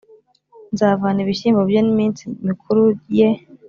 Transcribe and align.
Nzavanaho 0.73 1.23
ibyishimo 1.25 1.61
bye 1.69 1.79
n’iminsi 1.83 2.21
mikuru 2.47 2.81
ye, 3.17 3.27